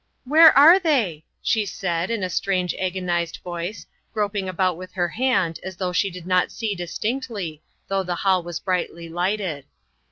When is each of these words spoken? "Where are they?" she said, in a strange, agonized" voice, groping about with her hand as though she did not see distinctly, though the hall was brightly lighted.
"Where 0.23 0.51
are 0.57 0.79
they?" 0.79 1.25
she 1.43 1.63
said, 1.63 2.09
in 2.09 2.23
a 2.23 2.29
strange, 2.31 2.73
agonized" 2.79 3.37
voice, 3.43 3.85
groping 4.15 4.49
about 4.49 4.75
with 4.75 4.93
her 4.93 5.09
hand 5.09 5.59
as 5.61 5.75
though 5.75 5.93
she 5.93 6.09
did 6.09 6.25
not 6.25 6.51
see 6.51 6.73
distinctly, 6.73 7.61
though 7.87 8.01
the 8.01 8.15
hall 8.15 8.41
was 8.41 8.59
brightly 8.59 9.09
lighted. 9.09 9.65